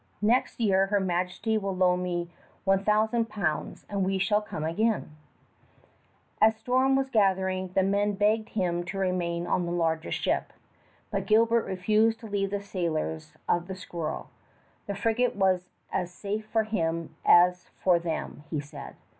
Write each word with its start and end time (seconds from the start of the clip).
"Next 0.23 0.59
year 0.59 0.87
her 0.87 0.99
Majesty 0.99 1.59
will 1.59 1.75
loan 1.75 2.01
me 2.01 2.31
1000 2.63 3.29
pounds, 3.29 3.85
and 3.87 4.03
we 4.03 4.17
shall 4.17 4.41
come 4.41 4.63
again." 4.63 5.15
[Illustration: 6.41 6.41
SIR 6.41 6.41
WALTER 6.41 6.41
RALEIGH] 6.41 6.55
As 6.55 6.59
storm 6.59 6.95
was 6.95 7.09
gathering, 7.11 7.67
the 7.75 7.83
men 7.83 8.13
begged 8.13 8.49
him 8.49 8.83
to 8.85 8.97
remain 8.97 9.45
on 9.45 9.67
the 9.67 9.71
larger 9.71 10.09
ship, 10.09 10.53
but 11.11 11.27
Gilbert 11.27 11.65
refused 11.65 12.19
to 12.21 12.25
leave 12.25 12.49
the 12.49 12.59
sailors 12.63 13.33
of 13.47 13.67
the 13.67 13.75
Squirrel. 13.75 14.31
The 14.87 14.95
frigate 14.95 15.35
was 15.35 15.69
as 15.93 16.09
safe 16.11 16.47
for 16.47 16.63
him 16.63 17.13
as 17.23 17.69
for 17.77 17.99
them, 17.99 18.43
he 18.49 18.59
said. 18.59 18.95